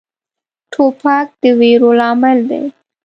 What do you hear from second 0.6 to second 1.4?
توپک